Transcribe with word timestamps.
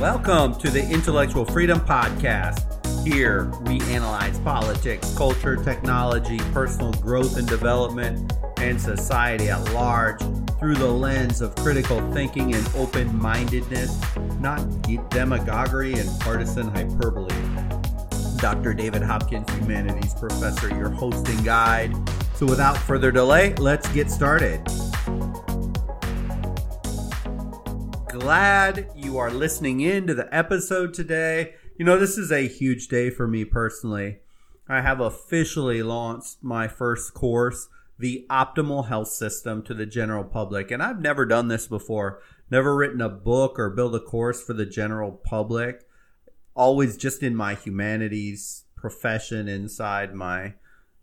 Welcome 0.00 0.56
to 0.56 0.68
the 0.68 0.86
Intellectual 0.90 1.46
Freedom 1.46 1.80
Podcast. 1.80 2.62
Here 3.02 3.46
we 3.62 3.80
analyze 3.90 4.38
politics, 4.40 5.16
culture, 5.16 5.56
technology, 5.56 6.36
personal 6.52 6.92
growth 6.92 7.38
and 7.38 7.48
development, 7.48 8.30
and 8.58 8.78
society 8.78 9.48
at 9.48 9.72
large 9.72 10.20
through 10.58 10.74
the 10.74 10.86
lens 10.86 11.40
of 11.40 11.54
critical 11.56 11.98
thinking 12.12 12.54
and 12.54 12.68
open 12.76 13.16
mindedness, 13.18 13.98
not 14.38 14.60
demagoguery 15.08 15.94
and 15.94 16.20
partisan 16.20 16.68
hyperbole. 16.68 17.34
Dr. 18.36 18.74
David 18.74 19.00
Hopkins, 19.00 19.48
Humanities 19.54 20.12
Professor, 20.12 20.68
your 20.68 20.90
hosting 20.90 21.42
guide. 21.42 21.96
So, 22.34 22.44
without 22.44 22.76
further 22.76 23.10
delay, 23.10 23.54
let's 23.54 23.88
get 23.94 24.10
started. 24.10 24.62
Glad 28.08 28.90
you 29.06 29.18
are 29.18 29.30
listening 29.30 29.82
in 29.82 30.04
to 30.04 30.14
the 30.14 30.28
episode 30.34 30.92
today. 30.92 31.54
You 31.78 31.84
know, 31.84 31.96
this 31.96 32.18
is 32.18 32.32
a 32.32 32.48
huge 32.48 32.88
day 32.88 33.08
for 33.08 33.28
me 33.28 33.44
personally. 33.44 34.18
I 34.68 34.80
have 34.80 34.98
officially 34.98 35.80
launched 35.80 36.38
my 36.42 36.66
first 36.66 37.14
course, 37.14 37.68
The 38.00 38.26
Optimal 38.28 38.88
Health 38.88 39.06
System, 39.06 39.62
to 39.62 39.74
the 39.74 39.86
general 39.86 40.24
public. 40.24 40.72
And 40.72 40.82
I've 40.82 41.00
never 41.00 41.24
done 41.24 41.46
this 41.46 41.68
before, 41.68 42.20
never 42.50 42.74
written 42.74 43.00
a 43.00 43.08
book 43.08 43.60
or 43.60 43.70
built 43.70 43.94
a 43.94 44.00
course 44.00 44.42
for 44.42 44.54
the 44.54 44.66
general 44.66 45.12
public. 45.12 45.86
Always 46.56 46.96
just 46.96 47.22
in 47.22 47.36
my 47.36 47.54
humanities 47.54 48.64
profession 48.74 49.46
inside 49.46 50.16
my 50.16 50.54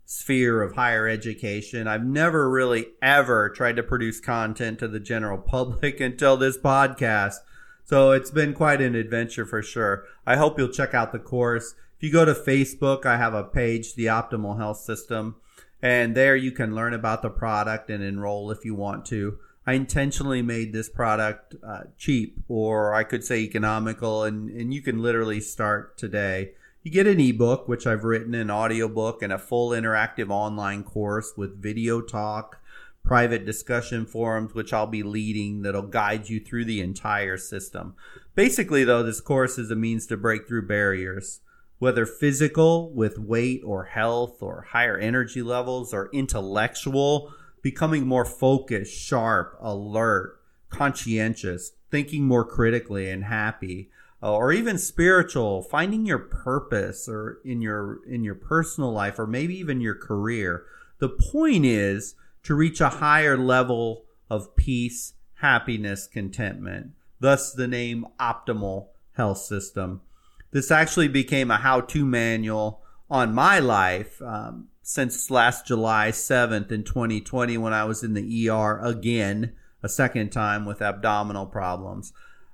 sphere 0.04 0.60
of 0.60 0.74
higher 0.74 1.08
education. 1.08 1.88
I've 1.88 2.04
never 2.04 2.50
really 2.50 2.88
ever 3.00 3.48
tried 3.48 3.76
to 3.76 3.82
produce 3.82 4.20
content 4.20 4.78
to 4.80 4.88
the 4.88 5.00
general 5.00 5.38
public 5.48 6.00
until 6.00 6.36
this 6.36 6.58
podcast. 6.58 7.36
So 7.84 8.12
it's 8.12 8.30
been 8.30 8.54
quite 8.54 8.80
an 8.80 8.94
adventure 8.94 9.44
for 9.44 9.62
sure. 9.62 10.04
I 10.26 10.36
hope 10.36 10.58
you'll 10.58 10.68
check 10.68 10.94
out 10.94 11.12
the 11.12 11.18
course. 11.18 11.74
If 11.96 12.02
you 12.02 12.10
go 12.10 12.24
to 12.24 12.32
Facebook, 12.32 13.04
I 13.04 13.18
have 13.18 13.34
a 13.34 13.44
page, 13.44 13.94
The 13.94 14.06
Optimal 14.06 14.56
Health 14.56 14.78
System, 14.78 15.36
and 15.82 16.14
there 16.14 16.34
you 16.34 16.50
can 16.50 16.74
learn 16.74 16.94
about 16.94 17.20
the 17.20 17.28
product 17.28 17.90
and 17.90 18.02
enroll 18.02 18.50
if 18.50 18.64
you 18.64 18.74
want 18.74 19.04
to. 19.06 19.38
I 19.66 19.74
intentionally 19.74 20.40
made 20.40 20.72
this 20.72 20.88
product 20.88 21.56
uh, 21.62 21.84
cheap, 21.98 22.38
or 22.48 22.94
I 22.94 23.04
could 23.04 23.22
say 23.22 23.40
economical, 23.40 24.24
and, 24.24 24.48
and 24.48 24.72
you 24.72 24.80
can 24.80 25.02
literally 25.02 25.40
start 25.40 25.98
today. 25.98 26.52
You 26.82 26.90
get 26.90 27.06
an 27.06 27.20
ebook, 27.20 27.68
which 27.68 27.86
I've 27.86 28.04
written, 28.04 28.34
an 28.34 28.50
audiobook, 28.50 29.22
and 29.22 29.32
a 29.32 29.38
full 29.38 29.70
interactive 29.70 30.30
online 30.30 30.84
course 30.84 31.32
with 31.36 31.62
video 31.62 32.00
talk, 32.00 32.60
private 33.04 33.44
discussion 33.44 34.06
forums, 34.06 34.54
which 34.54 34.72
I'll 34.72 34.86
be 34.86 35.02
leading 35.02 35.62
that'll 35.62 35.82
guide 35.82 36.28
you 36.28 36.40
through 36.40 36.64
the 36.64 36.80
entire 36.80 37.36
system. 37.36 37.94
Basically, 38.34 38.82
though, 38.82 39.02
this 39.02 39.20
course 39.20 39.58
is 39.58 39.70
a 39.70 39.76
means 39.76 40.06
to 40.06 40.16
break 40.16 40.48
through 40.48 40.66
barriers, 40.66 41.40
whether 41.78 42.06
physical 42.06 42.90
with 42.92 43.18
weight 43.18 43.62
or 43.64 43.84
health 43.84 44.42
or 44.42 44.66
higher 44.70 44.96
energy 44.96 45.42
levels 45.42 45.92
or 45.92 46.08
intellectual, 46.12 47.32
becoming 47.62 48.06
more 48.06 48.24
focused, 48.24 48.96
sharp, 48.96 49.56
alert, 49.60 50.40
conscientious, 50.70 51.72
thinking 51.90 52.24
more 52.24 52.44
critically, 52.44 53.10
and 53.10 53.24
happy 53.24 53.90
uh, 54.24 54.32
or 54.32 54.52
even 54.52 54.78
spiritual 54.78 55.62
finding 55.62 56.06
your 56.06 56.18
purpose 56.18 57.08
or 57.08 57.38
in 57.44 57.60
your 57.60 58.00
in 58.08 58.24
your 58.24 58.34
personal 58.34 58.90
life 58.90 59.18
or 59.18 59.26
maybe 59.26 59.54
even 59.54 59.82
your 59.82 59.94
career 59.94 60.64
the 60.98 61.10
point 61.10 61.66
is 61.66 62.14
to 62.44 62.54
reach 62.54 62.80
a 62.80 62.88
higher 62.88 63.36
level 63.36 64.04
of 64.30 64.54
peace 64.56 65.14
happiness 65.34 66.06
contentment 66.06 66.92
thus 67.24 67.52
the 67.52 67.66
name 67.66 68.06
optimal 68.20 68.88
health 69.16 69.38
system. 69.38 70.02
This 70.50 70.70
actually 70.70 71.08
became 71.08 71.50
a 71.50 71.56
how-to 71.56 72.04
manual 72.04 72.82
on 73.10 73.34
my 73.34 73.58
life 73.58 74.20
um, 74.22 74.68
since 74.82 75.30
last 75.30 75.66
july 75.66 76.10
7th 76.10 76.70
in 76.70 76.84
2020 76.84 77.56
when 77.58 77.72
i 77.72 77.84
was 77.84 78.02
in 78.02 78.14
the 78.14 78.50
er 78.50 78.78
again 78.82 79.52
a 79.82 79.88
second 79.88 80.30
time 80.30 80.64
with 80.64 80.80
abdominal 80.80 81.46
problems. 81.46 82.12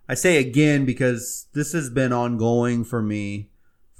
I 0.08 0.14
say 0.14 0.38
again 0.38 0.84
because 0.84 1.46
this 1.52 1.72
has 1.72 1.90
been 1.90 2.12
ongoing 2.12 2.84
for 2.84 3.02
me 3.02 3.49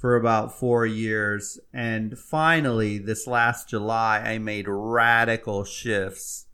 for 0.01 0.15
about 0.15 0.51
four 0.51 0.83
years. 0.83 1.59
And 1.71 2.17
finally, 2.17 2.97
this 2.97 3.27
last 3.27 3.69
July, 3.69 4.17
I 4.17 4.39
made 4.39 4.65
radical 4.67 5.63
shifts 5.63 6.47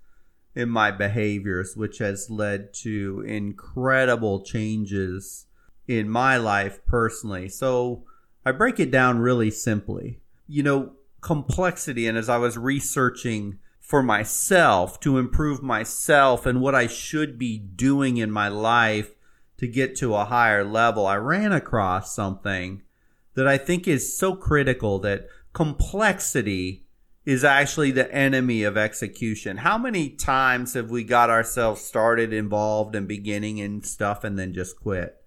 in 0.53 0.67
my 0.67 0.91
behaviors, 0.91 1.77
which 1.77 1.99
has 1.99 2.29
led 2.29 2.73
to 2.73 3.23
incredible 3.25 4.43
changes 4.43 5.45
in 5.87 6.09
my 6.09 6.35
life 6.35 6.85
personally. 6.85 7.47
So 7.47 8.03
I 8.45 8.51
break 8.51 8.81
it 8.81 8.91
down 8.91 9.19
really 9.19 9.51
simply. 9.51 10.19
You 10.45 10.63
know, 10.63 10.91
complexity, 11.21 12.05
and 12.05 12.17
as 12.17 12.27
I 12.27 12.37
was 12.37 12.57
researching 12.57 13.59
for 13.79 14.03
myself 14.03 14.99
to 14.99 15.17
improve 15.17 15.63
myself 15.63 16.45
and 16.45 16.59
what 16.59 16.75
I 16.75 16.87
should 16.87 17.39
be 17.39 17.57
doing 17.57 18.17
in 18.17 18.29
my 18.29 18.49
life 18.49 19.15
to 19.57 19.67
get 19.69 19.95
to 19.97 20.15
a 20.15 20.25
higher 20.25 20.65
level, 20.65 21.07
I 21.07 21.15
ran 21.15 21.53
across 21.53 22.13
something 22.13 22.81
that 23.37 23.47
I 23.47 23.59
think 23.59 23.87
is 23.87 24.17
so 24.17 24.35
critical 24.35 24.97
that 24.99 25.27
complexity 25.53 26.87
is 27.23 27.43
actually 27.43 27.91
the 27.91 28.11
enemy 28.11 28.63
of 28.63 28.75
execution. 28.75 29.57
How 29.57 29.77
many 29.77 30.09
times 30.09 30.73
have 30.73 30.89
we 30.89 31.03
got 31.03 31.29
ourselves 31.29 31.81
started, 31.81 32.33
involved, 32.33 32.95
and 32.95 33.07
beginning 33.07 33.59
in 33.59 33.83
stuff 33.83 34.23
and 34.23 34.39
then 34.39 34.55
just 34.55 34.79
quit? 34.79 35.21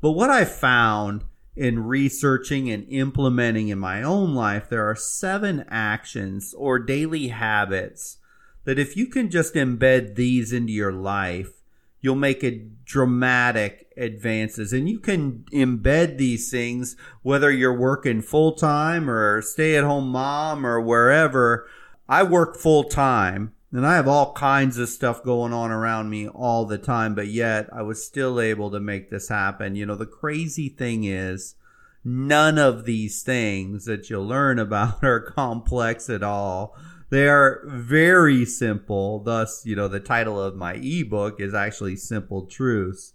But 0.00 0.12
what 0.12 0.30
I 0.30 0.46
found 0.46 1.24
in 1.54 1.84
researching 1.84 2.70
and 2.70 2.88
implementing 2.88 3.68
in 3.68 3.78
my 3.78 4.02
own 4.02 4.34
life, 4.34 4.70
there 4.70 4.88
are 4.88 4.96
seven 4.96 5.66
actions 5.68 6.54
or 6.54 6.78
daily 6.78 7.28
habits 7.28 8.16
that 8.64 8.78
if 8.78 8.96
you 8.96 9.08
can 9.08 9.28
just 9.28 9.52
embed 9.52 10.14
these 10.14 10.54
into 10.54 10.72
your 10.72 10.92
life, 10.92 11.61
you'll 12.02 12.16
make 12.16 12.44
dramatic 12.84 13.90
advances. 13.96 14.72
And 14.72 14.88
you 14.88 14.98
can 14.98 15.44
embed 15.52 16.18
these 16.18 16.50
things 16.50 16.96
whether 17.22 17.50
you're 17.50 17.78
working 17.78 18.20
full 18.20 18.52
time 18.52 19.08
or 19.08 19.40
stay 19.40 19.76
at 19.76 19.84
home 19.84 20.08
mom 20.08 20.66
or 20.66 20.80
wherever. 20.80 21.66
I 22.08 22.24
work 22.24 22.58
full 22.58 22.84
time 22.84 23.54
and 23.74 23.86
i 23.86 23.94
have 23.96 24.08
all 24.08 24.34
kinds 24.34 24.76
of 24.76 24.88
stuff 24.88 25.22
going 25.22 25.52
on 25.52 25.70
around 25.70 26.10
me 26.10 26.28
all 26.28 26.66
the 26.66 26.76
time 26.76 27.14
but 27.14 27.28
yet 27.28 27.66
i 27.72 27.80
was 27.80 28.04
still 28.04 28.38
able 28.38 28.70
to 28.70 28.80
make 28.80 29.08
this 29.08 29.28
happen. 29.28 29.76
You 29.76 29.86
know 29.86 29.94
the 29.94 30.04
crazy 30.04 30.68
thing 30.68 31.04
is 31.04 31.54
none 32.04 32.58
of 32.58 32.84
these 32.84 33.22
things 33.22 33.84
that 33.84 34.10
you'll 34.10 34.26
learn 34.26 34.58
about 34.58 35.02
are 35.04 35.20
complex 35.20 36.10
at 36.10 36.22
all 36.22 36.76
they 37.12 37.28
are 37.28 37.60
very 37.66 38.46
simple. 38.46 39.18
Thus, 39.18 39.66
you 39.66 39.76
know, 39.76 39.86
the 39.86 40.00
title 40.00 40.40
of 40.40 40.56
my 40.56 40.76
ebook 40.76 41.42
is 41.42 41.52
actually 41.52 41.96
Simple 41.96 42.46
Truths 42.46 43.12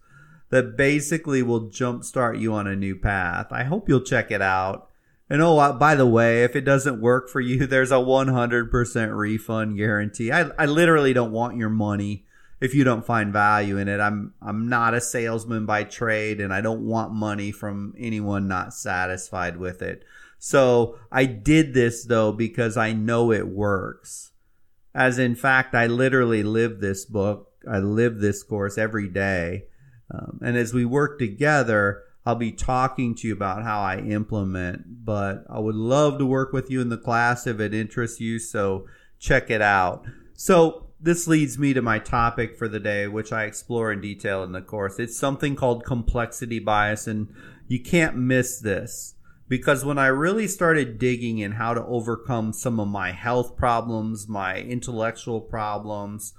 that 0.52 0.78
basically 0.78 1.42
will 1.42 1.72
jumpstart 1.72 2.40
you 2.40 2.54
on 2.54 2.68
a 2.68 2.76
new 2.76 2.96
path. 2.96 3.48
I 3.50 3.64
hope 3.64 3.90
you'll 3.90 4.02
check 4.02 4.30
it 4.30 4.40
out. 4.40 4.88
And 5.32 5.42
oh, 5.42 5.58
uh, 5.58 5.74
by 5.74 5.96
the 5.96 6.06
way, 6.06 6.44
if 6.44 6.56
it 6.56 6.62
doesn't 6.62 7.02
work 7.02 7.28
for 7.28 7.42
you, 7.42 7.66
there's 7.68 7.90
a 7.90 7.96
100% 7.96 9.18
refund 9.18 9.78
guarantee. 9.78 10.32
I, 10.32 10.52
I 10.60 10.68
literally 10.68 11.14
don't 11.14 11.32
want 11.32 11.58
your 11.58 11.72
money 11.72 12.28
if 12.62 12.76
you 12.76 12.84
don't 12.84 13.04
find 13.04 13.34
value 13.34 13.80
in 13.80 13.88
it. 13.88 14.00
I'm 14.00 14.36
I'm 14.44 14.70
not 14.70 14.94
a 14.94 15.02
salesman 15.02 15.66
by 15.66 15.86
trade 15.86 16.40
and 16.40 16.54
I 16.54 16.62
don't 16.62 16.86
want 16.86 17.14
money 17.14 17.52
from 17.52 17.96
anyone 17.98 18.48
not 18.48 18.76
satisfied 18.76 19.58
with 19.58 19.82
it. 19.82 20.04
So 20.48 20.98
I 21.12 21.26
did 21.26 21.74
this 21.74 22.06
though 22.06 22.32
because 22.32 22.78
I 22.78 22.94
know 22.94 23.34
it 23.34 23.50
works. 23.50 24.32
As 24.96 25.20
in 25.20 25.36
fact, 25.36 25.76
I 25.76 25.88
literally 25.88 26.42
live 26.42 26.80
this 26.80 27.04
book. 27.04 27.52
I 27.70 27.80
live 27.80 28.20
this 28.20 28.44
course 28.44 28.78
every 28.78 29.10
day. 29.10 29.66
Um, 30.10 30.40
and 30.42 30.56
as 30.56 30.74
we 30.74 30.86
work 30.86 31.20
together, 31.20 32.02
I'll 32.26 32.36
be 32.36 32.54
talking 32.54 33.14
to 33.16 33.28
you 33.28 33.34
about 33.34 33.64
how 33.64 33.82
I 33.82 33.98
implement, 33.98 35.04
but 35.04 35.44
I 35.50 35.60
would 35.60 35.76
love 35.76 36.18
to 36.20 36.26
work 36.26 36.54
with 36.54 36.72
you 36.72 36.80
in 36.80 36.88
the 36.88 36.98
class 36.98 37.46
if 37.46 37.60
it 37.60 37.74
interests 37.74 38.22
you. 38.22 38.40
So 38.40 38.88
check 39.20 39.50
it 39.50 39.62
out. 39.62 40.06
So 40.34 40.88
this 40.98 41.28
leads 41.28 41.60
me 41.60 41.74
to 41.74 41.82
my 41.82 42.00
topic 42.00 42.58
for 42.58 42.70
the 42.70 42.80
day, 42.80 43.10
which 43.10 43.34
I 43.34 43.44
explore 43.44 43.92
in 43.92 44.00
detail 44.00 44.46
in 44.46 44.54
the 44.54 44.62
course. 44.62 44.98
It's 44.98 45.20
something 45.20 45.58
called 45.58 45.84
complexity 45.84 46.60
bias, 46.60 47.06
and 47.06 47.34
you 47.68 47.82
can't 47.82 48.16
miss 48.16 48.62
this 48.62 49.16
because 49.48 49.86
when 49.86 49.98
I 49.98 50.08
really 50.08 50.48
started 50.48 51.00
digging 51.00 51.40
in 51.40 51.54
how 51.54 51.74
to 51.74 51.86
overcome 51.86 52.54
some 52.54 52.80
of 52.80 52.88
my 52.88 53.12
health 53.12 53.56
problems, 53.56 54.28
my 54.28 54.58
intellectual 54.58 55.42
problems, 55.42 56.34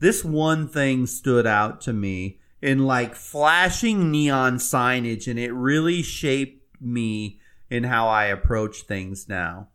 this 0.00 0.24
one 0.24 0.68
thing 0.68 1.06
stood 1.06 1.46
out 1.46 1.80
to 1.82 1.92
me 1.92 2.38
in 2.60 2.84
like 2.84 3.14
flashing 3.14 4.10
neon 4.10 4.56
signage, 4.56 5.26
and 5.26 5.38
it 5.38 5.52
really 5.52 6.02
shaped 6.02 6.62
me 6.80 7.40
in 7.70 7.84
how 7.84 8.08
I 8.08 8.26
approach 8.26 8.82
things 8.82 9.28
now. 9.28 9.68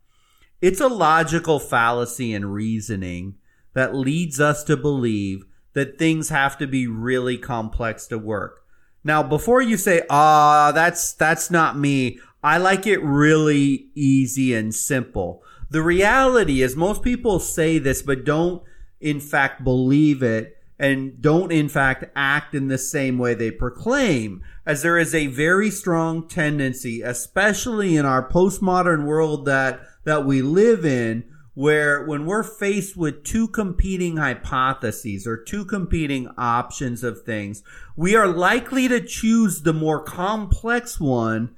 It's 0.62 0.82
a 0.82 0.88
logical 0.88 1.60
fallacy 1.60 2.34
in 2.34 2.46
reasoning 2.46 3.36
that 3.74 3.96
leads 3.96 4.40
us 4.40 4.64
to 4.66 4.78
believe 4.78 5.44
that 5.74 5.98
things 5.98 6.30
have 6.30 6.58
to 6.58 6.68
be 6.68 6.88
really 6.88 7.38
complex 7.38 8.08
to 8.08 8.18
work. 8.18 8.62
Now, 9.04 9.22
before 9.22 9.62
you 9.62 9.78
say, 9.78 10.02
"Ah, 10.10 10.72
that's 10.74 11.14
that's 11.14 11.52
not 11.52 11.78
me," 11.78 12.20
I 12.46 12.58
like 12.58 12.86
it 12.86 13.02
really 13.02 13.88
easy 13.96 14.54
and 14.54 14.74
simple. 14.74 15.42
The 15.72 15.82
reality 15.82 16.62
is 16.62 16.76
most 16.76 17.02
people 17.02 17.40
say 17.40 17.80
this 17.80 18.04
but 18.04 18.24
don't 18.24 18.62
in 19.02 19.20
fact 19.20 19.64
believe 19.64 20.22
it 20.22 20.56
and 20.78 21.20
don't 21.20 21.52
in 21.52 21.70
fact 21.70 22.06
act 22.16 22.54
in 22.54 22.68
the 22.68 22.78
same 22.78 23.18
way 23.18 23.34
they 23.34 23.50
proclaim 23.50 24.44
as 24.64 24.84
there 24.84 25.00
is 25.00 25.16
a 25.16 25.26
very 25.26 25.72
strong 25.72 26.28
tendency 26.28 27.02
especially 27.02 27.98
in 27.98 28.06
our 28.06 28.30
postmodern 28.30 29.06
world 29.06 29.46
that 29.46 29.80
that 30.04 30.24
we 30.24 30.44
live 30.44 30.86
in 30.86 31.24
where 31.56 32.06
when 32.06 32.28
we're 32.28 32.44
faced 32.44 32.96
with 32.96 33.24
two 33.24 33.48
competing 33.48 34.18
hypotheses 34.18 35.26
or 35.26 35.36
two 35.36 35.66
competing 35.66 36.28
options 36.38 37.04
of 37.04 37.24
things 37.24 37.64
we 37.96 38.16
are 38.16 38.28
likely 38.28 38.88
to 38.88 39.02
choose 39.02 39.64
the 39.64 39.74
more 39.74 40.04
complex 40.04 41.00
one 41.00 41.56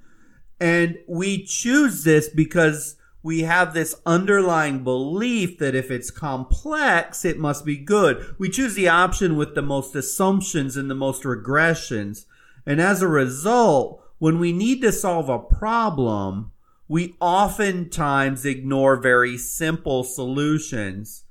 and 0.60 0.98
we 1.08 1.44
choose 1.44 2.04
this 2.04 2.30
because 2.30 2.96
we 3.24 3.42
have 3.42 3.74
this 3.74 3.96
underlying 4.06 4.84
belief 4.84 5.58
that 5.60 5.76
if 5.76 5.92
it's 5.92 6.12
complex, 6.12 7.26
it 7.26 7.38
must 7.38 7.66
be 7.66 7.78
good. 7.78 8.36
We 8.38 8.50
choose 8.50 8.74
the 8.76 8.88
option 8.88 9.36
with 9.36 9.54
the 9.54 9.62
most 9.62 9.96
assumptions 9.96 10.78
and 10.78 10.90
the 10.90 10.96
most 10.96 11.24
regressions. 11.24 12.26
And 12.66 12.80
as 12.80 13.02
a 13.02 13.08
result, 13.08 14.02
when 14.20 14.40
we 14.40 14.52
need 14.52 14.82
to 14.82 14.92
solve 14.92 15.30
a 15.30 15.40
problem, 15.40 16.52
we 16.88 17.16
oftentimes 17.20 18.46
ignore 18.46 18.96
very 18.96 19.38
simple 19.38 20.04
solutions, 20.04 21.24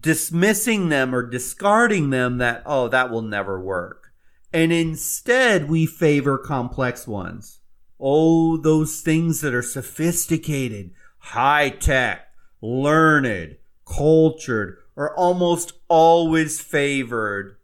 dismissing 0.00 0.88
them 0.88 1.14
or 1.14 1.28
discarding 1.28 2.10
them 2.10 2.38
that, 2.38 2.62
oh, 2.64 2.88
that 2.88 3.10
will 3.10 3.22
never 3.22 3.60
work. 3.60 4.12
And 4.52 4.72
instead, 4.72 5.68
we 5.68 5.86
favor 5.86 6.38
complex 6.38 7.06
ones. 7.06 7.59
Oh, 8.00 8.56
those 8.56 9.00
things 9.00 9.40
that 9.42 9.54
are 9.54 9.62
sophisticated, 9.62 10.92
high 11.18 11.68
tech, 11.68 12.28
learned, 12.62 13.56
cultured 13.86 14.78
are 14.96 15.14
almost 15.16 15.72
always 15.88 16.60
favored 16.60 17.56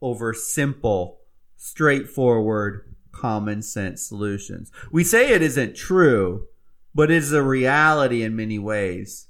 over 0.00 0.32
simple, 0.32 1.20
straightforward, 1.56 2.94
common 3.12 3.62
sense 3.62 4.02
solutions. 4.02 4.70
We 4.90 5.04
say 5.04 5.32
it 5.32 5.42
isn't 5.42 5.76
true, 5.76 6.46
but 6.94 7.10
it 7.10 7.16
is 7.16 7.32
a 7.32 7.42
reality 7.42 8.22
in 8.22 8.36
many 8.36 8.58
ways. 8.58 9.26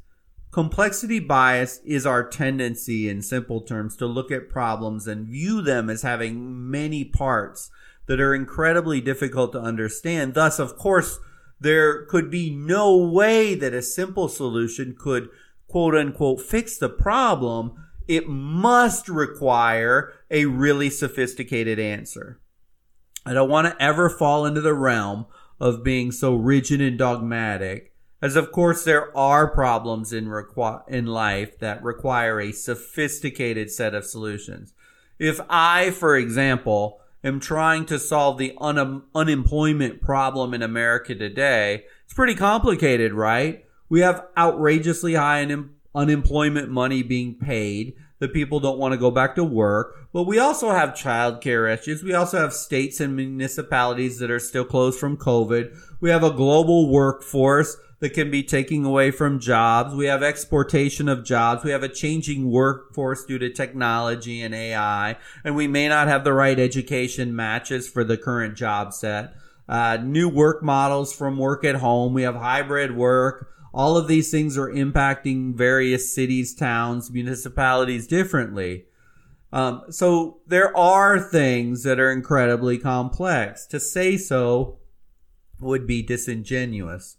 Complexity 0.51 1.21
bias 1.21 1.81
is 1.85 2.07
our 2.07 2.27
tendency, 2.27 3.09
in 3.09 3.21
simple 3.21 3.61
terms, 3.61 3.97
to 3.97 4.07
look 4.07 4.31
at 4.31 4.49
problems 4.49 5.07
and 5.07 5.27
view 5.27 5.61
them 5.61 5.91
as 5.91 6.03
having 6.03 6.71
many 6.71 7.05
parts 7.05 7.71
that 8.09 8.21
are 8.21 8.35
incredibly 8.35 9.01
difficult 9.01 9.53
to 9.53 9.61
understand. 9.61 10.35
Thus, 10.35 10.59
of 10.59 10.77
course, 10.77 11.21
there 11.61 12.05
could 12.07 12.31
be 12.31 12.51
no 12.51 12.97
way 12.97 13.55
that 13.55 13.75
a 13.75 13.83
simple 13.83 14.29
solution 14.29 14.97
could 14.99 15.29
quote 15.69 15.95
unquote 15.95 16.41
fix 16.41 16.77
the 16.77 16.89
problem. 16.89 17.75
It 18.09 18.27
must 18.27 19.09
require 19.09 20.15
a 20.31 20.47
really 20.47 20.91
sophisticated 20.91 21.79
answer. 21.79 22.41
I 23.27 23.35
don't 23.35 23.51
want 23.51 23.67
to 23.67 23.83
ever 23.83 24.09
fall 24.09 24.47
into 24.47 24.63
the 24.63 24.75
realm 24.75 25.27
of 25.61 25.85
being 25.85 26.11
so 26.11 26.35
rigid 26.35 26.81
and 26.81 26.97
dogmatic, 26.97 27.93
as 28.23 28.37
of 28.37 28.53
course 28.53 28.85
there 28.85 29.15
are 29.15 29.53
problems 29.53 30.13
in 30.13 30.27
requ- 30.27 30.89
in 30.89 31.05
life 31.05 31.59
that 31.59 31.83
require 31.83 32.41
a 32.41 32.53
sophisticated 32.53 33.71
set 33.71 33.95
of 33.95 34.07
solutions. 34.07 34.73
If 35.19 35.41
I, 35.51 35.91
for 35.91 36.17
example, 36.17 37.01
am 37.29 37.41
trying 37.41 37.87
to 37.87 37.99
solve 37.99 38.39
the 38.39 38.55
un- 38.61 39.03
unemployment 39.15 40.01
problem 40.01 40.55
in 40.55 40.63
America 40.63 41.15
today, 41.15 41.85
it's 42.05 42.15
pretty 42.15 42.35
complicated, 42.35 43.13
right? 43.13 43.65
We 43.89 44.01
have 44.01 44.27
outrageously 44.37 45.15
high 45.15 45.43
un- 45.43 45.71
unemployment 45.95 46.71
money 46.71 47.03
being 47.03 47.37
paid 47.37 47.95
that 48.19 48.33
people 48.33 48.61
don't 48.61 48.79
want 48.79 48.93
to 48.93 48.99
go 48.99 49.11
back 49.11 49.35
to 49.37 49.45
work. 49.45 50.09
But 50.13 50.25
we 50.25 50.39
also 50.39 50.71
have 50.71 50.91
childcare 50.91 51.73
issues. 51.73 52.03
We 52.03 52.15
also 52.15 52.39
have 52.39 52.53
states 52.53 53.01
and 53.01 53.15
municipalities 53.15 54.19
that 54.19 54.31
are 54.31 54.41
still 54.41 54.65
closed 54.65 54.99
from 54.99 55.17
COVID. 55.17 55.77
We 56.01 56.11
have 56.11 56.25
a 56.25 56.31
global 56.31 56.91
workforce 56.91 57.77
that 58.01 58.15
can 58.15 58.31
be 58.31 58.43
taking 58.43 58.85
away 58.85 59.11
from 59.11 59.41
jobs. 59.41 59.95
We 59.95 60.07
have 60.07 60.23
exportation 60.23 61.09
of 61.09 61.25
jobs. 61.25 61.65
We 61.65 61.73
have 61.73 61.83
a 61.83 61.89
changing 61.89 62.51
workforce 62.51 63.25
due 63.25 63.39
to 63.39 63.51
technology 63.51 64.41
and 64.41 64.55
AI, 64.55 65.17
and 65.45 65.57
we 65.57 65.67
may 65.67 65.89
not 65.89 66.09
have 66.09 66.25
the 66.25 66.33
right 66.33 66.59
education 66.59 67.35
matches 67.35 67.89
for 67.89 68.05
the 68.05 68.17
current 68.17 68.57
job 68.57 68.93
set. 68.93 69.35
Uh, 69.69 69.99
new 70.03 70.29
work 70.29 70.63
models 70.63 71.13
from 71.13 71.37
work 71.37 71.65
at 71.65 71.77
home. 71.77 72.15
We 72.15 72.23
have 72.23 72.37
hybrid 72.37 72.97
work. 72.97 73.51
All 73.75 73.97
of 73.97 74.09
these 74.09 74.31
things 74.31 74.57
are 74.57 74.69
impacting 74.69 75.55
various 75.55 76.15
cities, 76.15 76.55
towns, 76.55 77.11
municipalities 77.11 78.07
differently. 78.07 78.87
Um, 79.53 79.85
so 79.91 80.41
there 80.47 80.75
are 80.77 81.21
things 81.21 81.83
that 81.83 82.01
are 82.01 82.11
incredibly 82.11 82.79
complex. 82.79 83.67
To 83.67 83.81
say 83.81 84.17
so 84.17 84.79
would 85.61 85.87
be 85.87 86.03
disingenuous. 86.03 87.18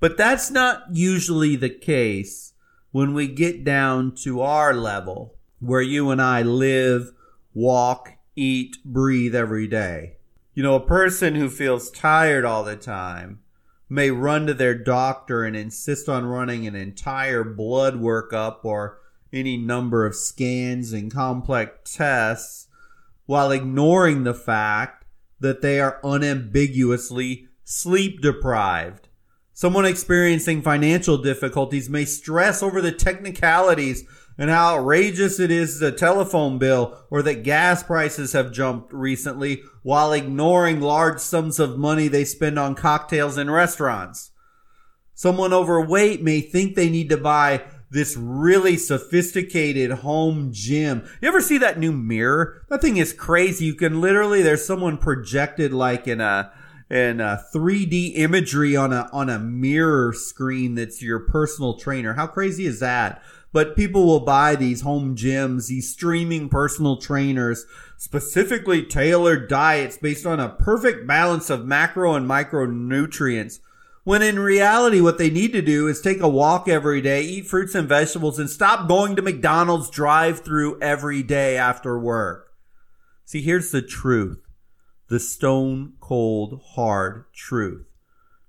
But 0.00 0.16
that's 0.16 0.50
not 0.50 0.84
usually 0.92 1.56
the 1.56 1.70
case 1.70 2.52
when 2.92 3.14
we 3.14 3.26
get 3.26 3.64
down 3.64 4.14
to 4.16 4.40
our 4.40 4.74
level 4.74 5.34
where 5.60 5.82
you 5.82 6.10
and 6.10 6.20
I 6.20 6.42
live, 6.42 7.12
walk, 7.54 8.12
eat, 8.36 8.76
breathe 8.84 9.34
every 9.34 9.66
day. 9.66 10.16
You 10.52 10.62
know, 10.62 10.74
a 10.74 10.86
person 10.86 11.34
who 11.34 11.48
feels 11.48 11.90
tired 11.90 12.44
all 12.44 12.62
the 12.62 12.76
time 12.76 13.40
may 13.88 14.10
run 14.10 14.46
to 14.46 14.54
their 14.54 14.74
doctor 14.74 15.44
and 15.44 15.56
insist 15.56 16.08
on 16.08 16.26
running 16.26 16.66
an 16.66 16.74
entire 16.74 17.44
blood 17.44 17.94
workup 17.94 18.64
or 18.64 18.98
any 19.32 19.56
number 19.56 20.06
of 20.06 20.14
scans 20.14 20.92
and 20.92 21.12
complex 21.12 21.94
tests 21.94 22.68
while 23.26 23.50
ignoring 23.50 24.24
the 24.24 24.34
fact 24.34 25.04
that 25.40 25.62
they 25.62 25.80
are 25.80 26.00
unambiguously 26.04 27.48
sleep 27.64 28.20
deprived 28.20 29.08
Someone 29.56 29.86
experiencing 29.86 30.62
financial 30.62 31.16
difficulties 31.16 31.88
may 31.88 32.04
stress 32.04 32.60
over 32.60 32.82
the 32.82 32.90
technicalities 32.90 34.04
and 34.36 34.50
how 34.50 34.76
outrageous 34.76 35.38
it 35.38 35.52
is 35.52 35.78
the 35.78 35.92
telephone 35.92 36.58
bill 36.58 36.98
or 37.08 37.22
that 37.22 37.44
gas 37.44 37.84
prices 37.84 38.32
have 38.32 38.52
jumped 38.52 38.92
recently 38.92 39.62
while 39.84 40.12
ignoring 40.12 40.80
large 40.80 41.20
sums 41.20 41.60
of 41.60 41.78
money 41.78 42.08
they 42.08 42.24
spend 42.24 42.58
on 42.58 42.74
cocktails 42.74 43.38
in 43.38 43.48
restaurants. 43.48 44.32
Someone 45.14 45.52
overweight 45.52 46.20
may 46.20 46.40
think 46.40 46.74
they 46.74 46.90
need 46.90 47.08
to 47.10 47.16
buy 47.16 47.62
this 47.92 48.16
really 48.16 48.76
sophisticated 48.76 49.92
home 49.92 50.50
gym. 50.52 51.08
You 51.22 51.28
ever 51.28 51.40
see 51.40 51.58
that 51.58 51.78
new 51.78 51.92
mirror? 51.92 52.62
That 52.68 52.82
thing 52.82 52.96
is 52.96 53.12
crazy. 53.12 53.66
You 53.66 53.74
can 53.74 54.00
literally, 54.00 54.42
there's 54.42 54.66
someone 54.66 54.98
projected 54.98 55.72
like 55.72 56.08
in 56.08 56.20
a, 56.20 56.52
and 56.90 57.20
uh, 57.20 57.38
3D 57.52 58.12
imagery 58.16 58.76
on 58.76 58.92
a 58.92 59.08
on 59.12 59.30
a 59.30 59.38
mirror 59.38 60.12
screen 60.12 60.74
that's 60.74 61.02
your 61.02 61.20
personal 61.20 61.78
trainer. 61.78 62.14
How 62.14 62.26
crazy 62.26 62.66
is 62.66 62.80
that? 62.80 63.22
But 63.52 63.76
people 63.76 64.04
will 64.04 64.20
buy 64.20 64.56
these 64.56 64.80
home 64.80 65.14
gyms, 65.16 65.68
these 65.68 65.88
streaming 65.88 66.48
personal 66.48 66.96
trainers, 66.96 67.66
specifically 67.96 68.82
tailored 68.82 69.48
diets 69.48 69.96
based 69.96 70.26
on 70.26 70.40
a 70.40 70.48
perfect 70.48 71.06
balance 71.06 71.50
of 71.50 71.64
macro 71.64 72.14
and 72.14 72.28
micronutrients. 72.28 73.60
When 74.02 74.22
in 74.22 74.38
reality, 74.38 75.00
what 75.00 75.16
they 75.18 75.30
need 75.30 75.52
to 75.52 75.62
do 75.62 75.88
is 75.88 76.00
take 76.00 76.20
a 76.20 76.28
walk 76.28 76.68
every 76.68 77.00
day, 77.00 77.22
eat 77.22 77.46
fruits 77.46 77.74
and 77.74 77.88
vegetables, 77.88 78.38
and 78.38 78.50
stop 78.50 78.86
going 78.86 79.16
to 79.16 79.22
McDonald's 79.22 79.88
drive 79.88 80.40
through 80.40 80.78
every 80.82 81.22
day 81.22 81.56
after 81.56 81.98
work. 81.98 82.50
See, 83.24 83.40
here's 83.40 83.70
the 83.70 83.80
truth 83.80 84.43
the 85.08 85.20
stone 85.20 85.94
cold 86.00 86.60
hard 86.74 87.24
truth. 87.32 87.86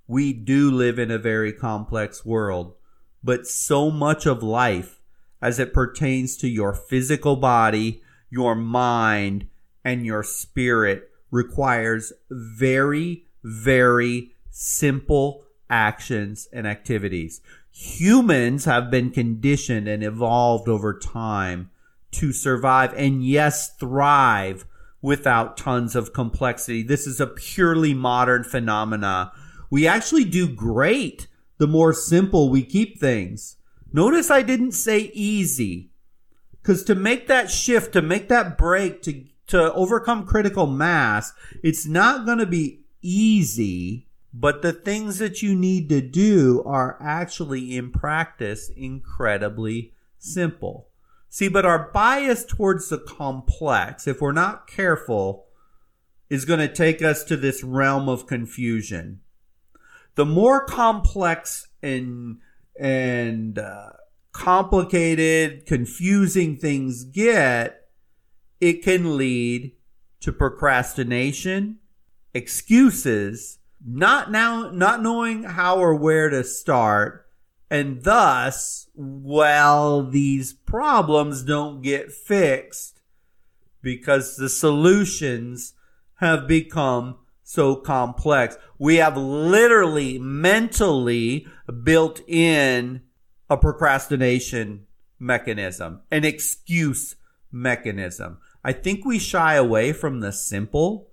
We 0.07 0.33
do 0.33 0.71
live 0.71 0.99
in 0.99 1.11
a 1.11 1.17
very 1.17 1.51
complex 1.51 2.25
world, 2.25 2.75
but 3.23 3.47
so 3.47 3.89
much 3.89 4.25
of 4.25 4.43
life 4.43 5.01
as 5.41 5.59
it 5.59 5.73
pertains 5.73 6.37
to 6.37 6.47
your 6.47 6.73
physical 6.73 7.35
body, 7.35 8.01
your 8.29 8.55
mind, 8.55 9.47
and 9.83 10.05
your 10.05 10.23
spirit 10.23 11.09
requires 11.31 12.13
very, 12.29 13.25
very 13.43 14.31
simple 14.49 15.43
actions 15.69 16.47
and 16.53 16.65
activities. 16.65 17.41
Humans 17.71 18.65
have 18.65 18.89
been 18.89 19.11
conditioned 19.11 19.87
and 19.87 20.03
evolved 20.03 20.69
over 20.69 20.97
time 20.97 21.71
to 22.11 22.31
survive 22.31 22.93
and 22.93 23.25
yes, 23.25 23.75
thrive 23.75 24.65
without 25.05 25.55
tons 25.55 25.95
of 25.95 26.13
complexity. 26.13 26.81
This 26.81 27.05
is 27.05 27.21
a 27.21 27.27
purely 27.27 27.93
modern 27.93 28.43
phenomena. 28.43 29.31
We 29.69 29.85
actually 29.87 30.25
do 30.25 30.47
great 30.47 31.27
the 31.59 31.67
more 31.67 31.93
simple 31.93 32.49
we 32.49 32.63
keep 32.63 32.99
things. 32.99 33.57
Notice 33.93 34.31
I 34.31 34.41
didn't 34.41 34.71
say 34.71 35.11
easy. 35.13 35.91
Because 36.59 36.83
to 36.85 36.95
make 36.95 37.27
that 37.27 37.51
shift, 37.51 37.93
to 37.93 38.01
make 38.01 38.29
that 38.29 38.57
break, 38.57 39.03
to, 39.03 39.25
to 39.47 39.71
overcome 39.73 40.25
critical 40.25 40.65
mass, 40.65 41.33
it's 41.63 41.85
not 41.85 42.25
going 42.25 42.39
to 42.39 42.47
be 42.47 42.81
easy, 43.03 44.07
but 44.33 44.63
the 44.63 44.73
things 44.73 45.19
that 45.19 45.43
you 45.43 45.53
need 45.55 45.87
to 45.89 46.01
do 46.01 46.63
are 46.65 46.97
actually 46.99 47.77
in 47.77 47.91
practice 47.91 48.71
incredibly 48.75 49.93
simple. 50.17 50.87
See, 51.35 51.49
but 51.49 51.65
our 51.65 51.91
bias 51.91 52.45
towards 52.45 52.87
the 52.87 52.97
complex, 52.97 54.07
if 54.07 54.21
we're 54.21 54.31
not 54.31 54.67
careful, 54.67 55.47
is 56.29 56.45
going 56.45 56.61
to 56.61 56.73
take 56.73 57.01
us 57.01 57.25
to 57.25 57.35
this 57.35 57.61
realm 57.61 58.07
of 58.07 58.25
confusion. 58.25 59.19
The 60.15 60.23
more 60.23 60.63
complex 60.63 61.67
and 61.83 62.37
and 62.79 63.59
uh, 63.59 63.89
complicated, 64.31 65.65
confusing 65.65 66.55
things 66.55 67.03
get, 67.03 67.89
it 68.61 68.81
can 68.81 69.17
lead 69.17 69.73
to 70.21 70.31
procrastination, 70.31 71.79
excuses, 72.33 73.59
not 73.85 74.31
now 74.31 74.71
not 74.71 75.03
knowing 75.03 75.43
how 75.43 75.79
or 75.79 75.95
where 75.95 76.29
to 76.29 76.45
start, 76.45 77.24
and 77.69 78.03
thus, 78.03 78.87
while 78.93 80.03
these 80.03 80.53
problems 80.53 81.43
don't 81.43 81.81
get 81.81 82.11
fixed 82.11 83.01
because 83.81 84.35
the 84.35 84.49
solutions 84.49 85.73
have 86.15 86.47
become 86.47 87.17
so 87.43 87.75
complex. 87.75 88.57
We 88.79 88.95
have 88.95 89.15
literally 89.15 90.17
mentally 90.17 91.47
built 91.83 92.21
in 92.27 93.01
a 93.49 93.57
procrastination 93.57 94.87
mechanism, 95.19 96.01
an 96.11 96.25
excuse 96.25 97.15
mechanism. 97.51 98.39
I 98.63 98.73
think 98.73 99.05
we 99.05 99.19
shy 99.19 99.55
away 99.55 99.93
from 99.93 100.19
the 100.19 100.31
simple 100.31 101.09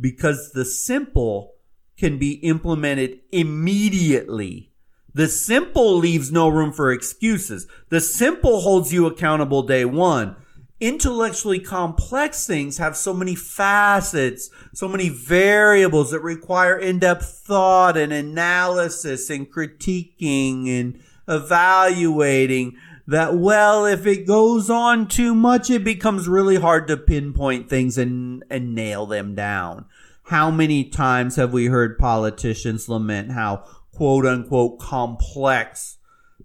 because 0.00 0.52
the 0.52 0.64
simple 0.64 1.54
can 1.96 2.18
be 2.18 2.34
implemented 2.34 3.20
immediately. 3.32 4.67
The 5.14 5.28
simple 5.28 5.96
leaves 5.96 6.30
no 6.30 6.48
room 6.48 6.72
for 6.72 6.92
excuses. 6.92 7.66
The 7.88 8.00
simple 8.00 8.60
holds 8.60 8.92
you 8.92 9.06
accountable 9.06 9.62
day 9.62 9.84
one 9.84 10.36
intellectually 10.80 11.58
complex 11.58 12.46
things 12.46 12.78
have 12.78 12.96
so 12.96 13.12
many 13.12 13.34
facets, 13.34 14.48
so 14.72 14.86
many 14.88 15.08
variables 15.08 16.12
that 16.12 16.20
require 16.20 16.78
in-depth 16.78 17.42
thought 17.44 17.96
and 17.96 18.12
analysis 18.12 19.28
and 19.28 19.50
critiquing 19.50 20.68
and 20.68 21.00
evaluating 21.26 22.76
that 23.06 23.34
well 23.34 23.84
if 23.84 24.06
it 24.06 24.26
goes 24.26 24.70
on 24.70 25.06
too 25.08 25.34
much 25.34 25.68
it 25.68 25.84
becomes 25.84 26.28
really 26.28 26.56
hard 26.56 26.86
to 26.88 26.96
pinpoint 26.96 27.68
things 27.68 27.98
and 27.98 28.42
and 28.48 28.74
nail 28.74 29.04
them 29.04 29.34
down 29.34 29.84
how 30.24 30.50
many 30.50 30.84
times 30.84 31.36
have 31.36 31.52
we 31.52 31.66
heard 31.66 31.98
politicians 31.98 32.88
lament 32.88 33.32
how 33.32 33.62
quote 33.98 34.24
unquote 34.24 34.78
complex 34.78 35.96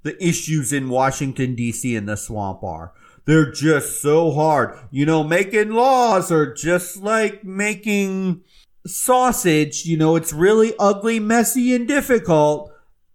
the 0.02 0.22
issues 0.22 0.74
in 0.74 0.90
Washington 0.90 1.56
DC 1.56 1.96
and 1.96 2.10
the 2.10 2.18
swamp 2.18 2.64
are 2.64 2.94
they're 3.26 3.52
just 3.52 4.02
so 4.02 4.32
hard. 4.32 4.78
You 4.92 5.06
know, 5.06 5.24
making 5.24 5.70
laws 5.70 6.32
are 6.32 6.52
just 6.52 6.98
like 6.98 7.44
making 7.44 8.42
sausage. 8.86 9.86
You 9.86 9.98
know, 9.98 10.16
it's 10.16 10.34
really 10.34 10.74
ugly, 10.80 11.20
messy, 11.20 11.74
and 11.74 11.88
difficult. 11.88 12.72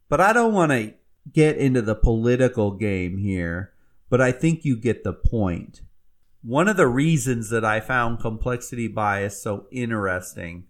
But 0.09 0.21
I 0.21 0.33
don't 0.33 0.54
want 0.54 0.73
to 0.73 0.95
get 1.30 1.57
into 1.59 1.83
the 1.83 1.95
political 1.95 2.71
game 2.71 3.18
here, 3.18 3.73
but 4.09 4.21
I 4.21 4.33
think 4.33 4.64
you 4.64 4.76
get 4.76 5.04
the 5.04 5.12
point. 5.12 5.83
One 6.42 6.68
of 6.68 6.78
the 6.78 6.87
reasons 6.87 7.50
that 7.50 7.64
I 7.64 7.80
found 7.80 8.21
complexity 8.21 8.88
bias 8.88 9.42
so 9.42 9.66
interesting 9.71 10.64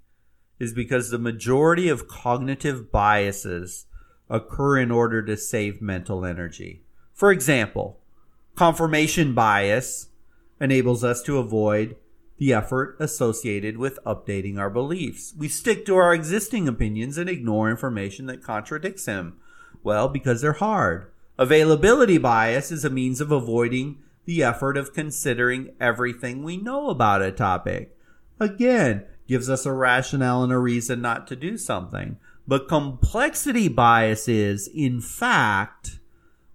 is 0.59 0.73
because 0.73 1.11
the 1.11 1.19
majority 1.19 1.88
of 1.88 2.09
cognitive 2.09 2.91
biases 2.91 3.87
occur 4.29 4.79
in 4.79 4.91
order 4.91 5.23
to 5.23 5.37
save 5.37 5.81
mental 5.81 6.25
energy. 6.25 6.83
For 7.15 7.33
example, 7.33 7.99
Confirmation 8.59 9.35
bias 9.35 10.09
enables 10.61 11.05
us 11.05 11.23
to 11.23 11.38
avoid 11.38 11.95
the 12.38 12.53
effort 12.53 12.97
associated 12.99 13.79
with 13.79 14.00
updating 14.05 14.59
our 14.59 14.69
beliefs. 14.69 15.33
We 15.38 15.47
stick 15.47 15.87
to 15.87 15.95
our 15.95 16.12
existing 16.12 16.67
opinions 16.67 17.17
and 17.19 17.31
ignore 17.31 17.71
information 17.71 18.27
that 18.27 18.43
contradicts 18.43 19.05
them. 19.05 19.37
Well, 19.85 20.09
because 20.09 20.41
they're 20.41 20.55
hard. 20.55 21.09
Availability 21.38 22.19
bias 22.19 22.73
is 22.73 22.85
a 22.85 22.91
means 22.91 23.21
of 23.21 23.31
avoiding 23.31 23.99
the 24.25 24.43
effort 24.43 24.77
of 24.77 24.93
considering 24.93 25.71
everything 25.81 26.43
we 26.43 26.57
know 26.57 26.91
about 26.91 27.23
a 27.23 27.31
topic. 27.31 27.97
Again, 28.41 29.05
gives 29.28 29.49
us 29.49 29.66
a 29.66 29.73
rationale 29.73 30.42
and 30.42 30.52
a 30.52 30.58
reason 30.58 31.00
not 31.00 31.26
to 31.28 31.37
do 31.37 31.56
something. 31.56 32.16
But 32.47 32.66
complexity 32.66 33.68
bias 33.68 34.26
is, 34.26 34.68
in 34.75 35.00
fact, 35.00 36.00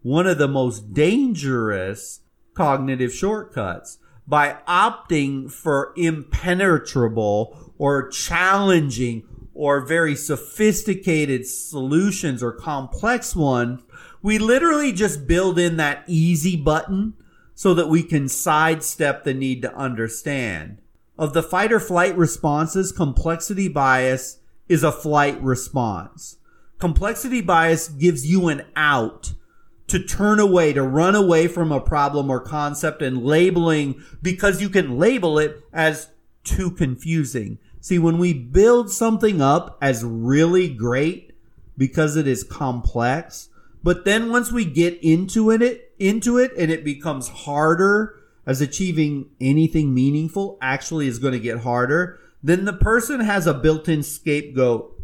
one 0.01 0.25
of 0.25 0.39
the 0.39 0.47
most 0.47 0.93
dangerous 0.93 2.21
cognitive 2.55 3.13
shortcuts 3.13 3.99
by 4.27 4.57
opting 4.67 5.51
for 5.51 5.93
impenetrable 5.95 7.73
or 7.77 8.09
challenging 8.09 9.23
or 9.53 9.85
very 9.85 10.15
sophisticated 10.15 11.45
solutions 11.45 12.41
or 12.41 12.51
complex 12.51 13.35
ones, 13.35 13.81
we 14.21 14.39
literally 14.39 14.91
just 14.91 15.27
build 15.27 15.59
in 15.59 15.77
that 15.77 16.03
easy 16.07 16.55
button 16.55 17.13
so 17.53 17.73
that 17.73 17.89
we 17.89 18.01
can 18.01 18.27
sidestep 18.27 19.23
the 19.23 19.33
need 19.33 19.61
to 19.61 19.75
understand. 19.75 20.81
Of 21.17 21.33
the 21.33 21.43
fight 21.43 21.71
or 21.71 21.79
flight 21.79 22.17
responses, 22.17 22.91
complexity 22.91 23.67
bias 23.67 24.39
is 24.67 24.83
a 24.83 24.91
flight 24.91 25.41
response. 25.41 26.37
Complexity 26.79 27.41
bias 27.41 27.87
gives 27.87 28.25
you 28.25 28.47
an 28.47 28.63
out 28.75 29.33
to 29.87 29.99
turn 29.99 30.39
away, 30.39 30.73
to 30.73 30.81
run 30.81 31.13
away 31.13 31.47
from 31.47 31.71
a 31.71 31.79
problem 31.79 32.29
or 32.31 32.39
concept 32.39 33.01
and 33.01 33.23
labeling 33.23 34.01
because 34.21 34.61
you 34.61 34.69
can 34.69 34.97
label 34.97 35.37
it 35.37 35.63
as 35.71 36.09
too 36.43 36.71
confusing. 36.71 37.59
See, 37.79 37.99
when 37.99 38.17
we 38.17 38.33
build 38.33 38.89
something 38.89 39.41
up 39.41 39.77
as 39.81 40.03
really 40.03 40.67
great 40.69 41.35
because 41.77 42.15
it 42.15 42.27
is 42.27 42.43
complex, 42.43 43.49
but 43.83 44.05
then 44.05 44.31
once 44.31 44.51
we 44.51 44.65
get 44.65 44.97
into 45.03 45.51
it, 45.51 45.91
into 45.99 46.37
it 46.37 46.51
and 46.57 46.71
it 46.71 46.83
becomes 46.83 47.27
harder 47.27 48.15
as 48.45 48.61
achieving 48.61 49.29
anything 49.39 49.93
meaningful 49.93 50.57
actually 50.61 51.07
is 51.07 51.19
going 51.19 51.33
to 51.33 51.39
get 51.39 51.59
harder, 51.59 52.19
then 52.41 52.65
the 52.65 52.73
person 52.73 53.21
has 53.21 53.47
a 53.47 53.53
built-in 53.53 54.03
scapegoat 54.03 55.01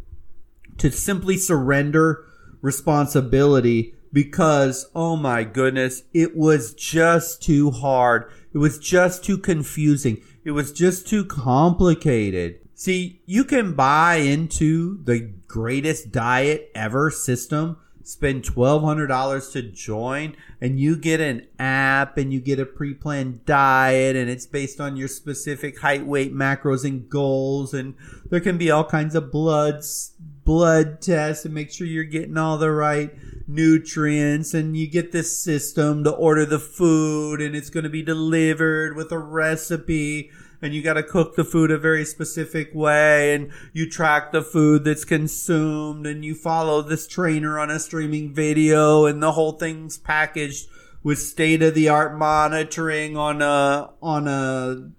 to 0.77 0.91
simply 0.91 1.37
surrender 1.37 2.25
responsibility 2.61 3.93
because, 4.11 4.89
oh 4.95 5.15
my 5.15 5.43
goodness, 5.43 6.03
it 6.13 6.35
was 6.35 6.73
just 6.73 7.41
too 7.41 7.71
hard. 7.71 8.29
It 8.53 8.57
was 8.57 8.79
just 8.79 9.23
too 9.23 9.37
confusing. 9.37 10.21
It 10.43 10.51
was 10.51 10.71
just 10.71 11.07
too 11.07 11.25
complicated. 11.25 12.59
See, 12.73 13.21
you 13.25 13.43
can 13.43 13.73
buy 13.73 14.15
into 14.15 15.03
the 15.03 15.19
greatest 15.47 16.11
diet 16.11 16.71
ever 16.73 17.11
system, 17.11 17.77
spend 18.09 18.43
$1,200 18.43 19.51
to 19.51 19.61
join, 19.61 20.35
and 20.59 20.79
you 20.79 20.95
get 20.95 21.21
an 21.21 21.45
app 21.59 22.17
and 22.17 22.33
you 22.33 22.39
get 22.39 22.59
a 22.59 22.65
pre 22.65 22.93
planned 22.93 23.45
diet, 23.45 24.15
and 24.15 24.29
it's 24.29 24.47
based 24.47 24.81
on 24.81 24.97
your 24.97 25.07
specific 25.07 25.79
height, 25.79 26.05
weight, 26.05 26.33
macros, 26.33 26.83
and 26.83 27.07
goals. 27.07 27.73
And 27.73 27.93
there 28.29 28.39
can 28.39 28.57
be 28.57 28.71
all 28.71 28.83
kinds 28.83 29.13
of 29.13 29.31
bloods, 29.31 30.13
blood 30.43 31.01
tests 31.01 31.43
to 31.43 31.49
make 31.49 31.71
sure 31.71 31.85
you're 31.85 32.03
getting 32.03 32.37
all 32.37 32.57
the 32.57 32.71
right 32.71 33.13
nutrients 33.47 34.53
and 34.53 34.77
you 34.77 34.87
get 34.87 35.11
this 35.11 35.41
system 35.41 36.03
to 36.03 36.11
order 36.11 36.45
the 36.45 36.59
food 36.59 37.41
and 37.41 37.55
it's 37.55 37.71
going 37.71 37.83
to 37.83 37.89
be 37.89 38.03
delivered 38.03 38.95
with 38.95 39.11
a 39.11 39.17
recipe 39.17 40.29
and 40.61 40.73
you 40.73 40.81
got 40.81 40.93
to 40.93 41.03
cook 41.03 41.35
the 41.35 41.43
food 41.43 41.71
a 41.71 41.77
very 41.77 42.05
specific 42.05 42.73
way 42.73 43.33
and 43.33 43.51
you 43.73 43.89
track 43.89 44.31
the 44.31 44.41
food 44.41 44.83
that's 44.83 45.05
consumed 45.05 46.05
and 46.05 46.25
you 46.25 46.35
follow 46.35 46.81
this 46.81 47.07
trainer 47.07 47.59
on 47.59 47.69
a 47.69 47.79
streaming 47.79 48.33
video 48.33 49.05
and 49.05 49.21
the 49.21 49.33
whole 49.33 49.53
thing's 49.53 49.97
packaged 49.97 50.67
with 51.03 51.19
state 51.19 51.61
of 51.61 51.73
the 51.75 51.87
art 51.87 52.17
monitoring 52.17 53.15
on 53.15 53.41
a 53.41 53.89
on 54.01 54.27
a 54.27 54.91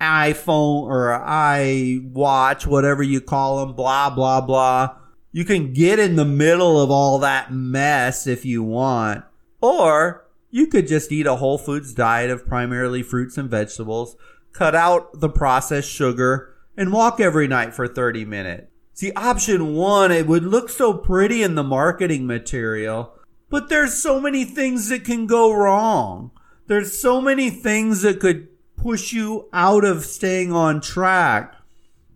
iPhone 0.00 0.82
or 0.84 1.18
iWatch 1.26 2.66
whatever 2.66 3.02
you 3.02 3.20
call 3.20 3.64
them 3.64 3.74
blah 3.74 4.10
blah 4.10 4.40
blah 4.40 4.96
you 5.32 5.46
can 5.46 5.72
get 5.72 5.98
in 5.98 6.16
the 6.16 6.26
middle 6.26 6.80
of 6.80 6.90
all 6.90 7.18
that 7.18 7.52
mess 7.52 8.26
if 8.26 8.44
you 8.44 8.62
want. 8.62 9.24
Or 9.62 10.26
you 10.50 10.66
could 10.66 10.86
just 10.86 11.10
eat 11.10 11.26
a 11.26 11.36
whole 11.36 11.56
foods 11.56 11.94
diet 11.94 12.30
of 12.30 12.46
primarily 12.46 13.02
fruits 13.02 13.38
and 13.38 13.50
vegetables, 13.50 14.14
cut 14.52 14.74
out 14.74 15.20
the 15.20 15.28
processed 15.28 15.90
sugar, 15.90 16.54
and 16.76 16.92
walk 16.92 17.20
every 17.20 17.48
night 17.48 17.74
for 17.74 17.86
30 17.86 18.24
minutes. 18.24 18.68
See, 18.94 19.12
option 19.12 19.74
one, 19.74 20.12
it 20.12 20.26
would 20.26 20.44
look 20.44 20.68
so 20.68 20.92
pretty 20.92 21.42
in 21.42 21.54
the 21.54 21.62
marketing 21.62 22.26
material, 22.26 23.14
but 23.48 23.68
there's 23.68 24.02
so 24.02 24.20
many 24.20 24.44
things 24.44 24.88
that 24.88 25.04
can 25.04 25.26
go 25.26 25.52
wrong. 25.52 26.30
There's 26.66 27.00
so 27.00 27.20
many 27.20 27.50
things 27.50 28.02
that 28.02 28.20
could 28.20 28.48
push 28.76 29.12
you 29.12 29.48
out 29.52 29.84
of 29.84 30.04
staying 30.04 30.52
on 30.52 30.80
track. 30.80 31.54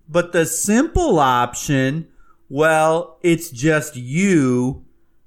But 0.08 0.32
the 0.32 0.46
simple 0.46 1.18
option, 1.18 2.08
well, 2.48 3.18
it's 3.22 3.50
just 3.50 3.96
you 3.96 4.84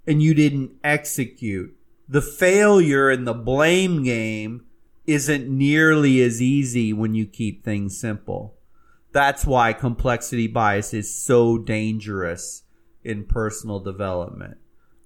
and 0.08 0.22
you 0.22 0.34
didn't 0.34 0.72
execute. 0.84 1.76
The 2.08 2.22
failure 2.22 3.10
and 3.10 3.28
the 3.28 3.34
blame 3.34 4.04
game 4.04 4.66
isn't 5.10 5.50
nearly 5.50 6.22
as 6.22 6.42
easy 6.42 6.94
when 6.94 7.16
you 7.16 7.26
keep 7.26 7.64
things 7.64 8.00
simple. 8.00 8.56
That's 9.12 9.46
why 9.46 9.74
complexity 9.74 10.48
bias 10.48 10.94
is 10.94 11.14
so 11.14 11.58
dangerous 11.58 12.64
in 13.04 13.26
personal 13.26 13.80
development. 13.80 14.58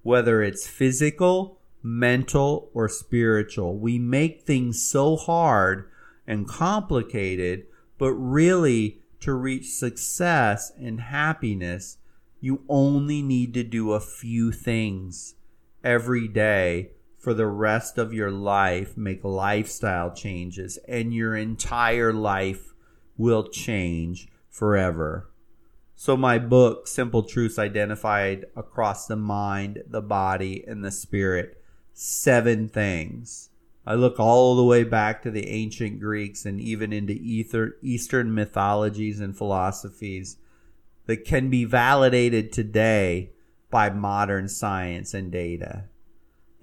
Whether 0.01 0.41
it's 0.41 0.67
physical, 0.67 1.59
mental, 1.81 2.69
or 2.73 2.89
spiritual, 2.89 3.77
we 3.77 3.97
make 3.97 4.41
things 4.41 4.81
so 4.81 5.15
hard 5.15 5.89
and 6.27 6.47
complicated, 6.47 7.65
but 7.97 8.11
really 8.11 9.01
to 9.21 9.33
reach 9.33 9.71
success 9.71 10.73
and 10.77 10.99
happiness, 10.99 11.97
you 12.41 12.63
only 12.67 13.21
need 13.21 13.53
to 13.53 13.63
do 13.63 13.93
a 13.93 14.01
few 14.01 14.51
things 14.51 15.35
every 15.81 16.27
day 16.27 16.91
for 17.23 17.33
the 17.33 17.47
rest 17.47 17.97
of 17.97 18.13
your 18.13 18.29
life, 18.29 18.97
make 18.97 19.23
lifestyle 19.23 20.13
changes, 20.13 20.77
and 20.89 21.13
your 21.13 21.37
entire 21.37 22.11
life 22.11 22.73
will 23.17 23.47
change 23.47 24.27
forever. 24.49 25.31
So, 25.95 26.17
my 26.17 26.37
book, 26.37 26.85
Simple 26.85 27.23
Truths 27.23 27.57
Identified 27.57 28.47
Across 28.57 29.07
the 29.07 29.15
Mind, 29.15 29.83
the 29.87 30.01
Body, 30.01 30.65
and 30.67 30.83
the 30.83 30.91
Spirit, 30.91 31.63
seven 31.93 32.67
things. 32.67 33.47
I 33.87 33.93
look 33.93 34.19
all 34.19 34.57
the 34.57 34.65
way 34.65 34.83
back 34.83 35.23
to 35.23 35.31
the 35.31 35.47
ancient 35.47 36.01
Greeks 36.01 36.45
and 36.45 36.59
even 36.59 36.91
into 36.91 37.13
ether, 37.13 37.77
Eastern 37.81 38.35
mythologies 38.35 39.21
and 39.21 39.37
philosophies 39.37 40.35
that 41.05 41.23
can 41.23 41.49
be 41.49 41.63
validated 41.63 42.51
today 42.51 43.31
by 43.69 43.89
modern 43.89 44.49
science 44.49 45.13
and 45.13 45.31
data. 45.31 45.85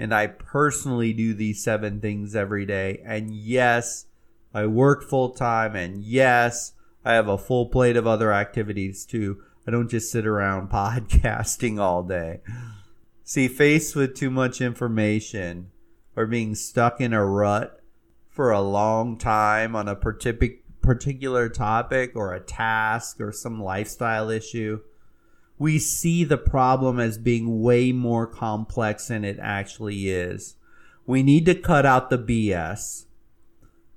And 0.00 0.14
I 0.14 0.28
personally 0.28 1.12
do 1.12 1.35
these 1.35 1.62
seven 1.62 2.00
things 2.00 2.35
every 2.35 2.64
day. 2.64 3.02
And 3.04 3.30
yes, 3.35 4.07
I 4.54 4.64
work 4.64 5.02
full 5.02 5.28
time. 5.28 5.76
And 5.76 6.02
yes, 6.02 6.73
I 7.04 7.12
have 7.12 7.28
a 7.28 7.37
full 7.37 7.66
plate 7.66 7.99
of 7.99 8.07
other 8.07 8.33
activities 8.33 9.04
too. 9.04 9.42
I 9.69 9.71
don't 9.71 9.90
just 9.90 10.11
sit 10.11 10.26
around 10.26 10.71
podcasting 10.73 11.78
all 11.78 12.02
day. 12.02 12.40
See, 13.25 13.47
faced 13.47 13.95
with 13.95 14.16
too 14.16 14.30
much 14.30 14.62
information 14.62 15.71
or 16.16 16.25
being 16.25 16.54
stuck 16.54 16.99
in 17.02 17.12
a 17.12 17.23
rut 17.23 17.78
for 18.30 18.50
a 18.50 18.62
long 18.62 19.19
time 19.19 19.76
on 19.76 19.87
a 19.87 19.95
particular 19.95 21.50
topic 21.50 22.12
or 22.14 22.33
a 22.33 22.40
task 22.40 23.21
or 23.21 23.33
some 23.33 23.62
lifestyle 23.62 24.30
issue, 24.30 24.80
we 25.61 25.79
see 25.79 26.25
the 26.25 26.38
problem 26.38 26.99
as 26.99 27.19
being 27.19 27.61
way 27.61 27.93
more 27.93 28.26
complex 28.26 29.09
than 29.09 29.26
it 29.26 29.38
actually 29.38 30.09
is. 30.09 30.57
We 31.07 31.23
need 31.23 31.45
to 31.45 31.55
cut 31.55 31.85
out 31.85 32.09
the 32.09 32.17
BS, 32.17 33.05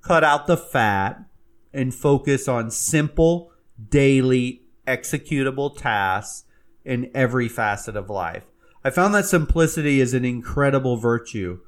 cut 0.02 0.22
out 0.22 0.46
the 0.46 0.58
fat, 0.58 1.24
and 1.72 1.94
focus 1.94 2.48
on 2.48 2.70
simple, 2.70 3.50
daily, 3.88 4.60
executable 4.86 5.74
tasks 5.74 6.44
in 6.84 7.10
every 7.14 7.48
facet 7.48 7.96
of 7.96 8.10
life. 8.10 8.44
I 8.84 8.90
found 8.90 9.14
that 9.14 9.24
simplicity 9.24 10.02
is 10.02 10.12
an 10.12 10.26
incredible 10.26 10.98
virtue, 10.98 11.60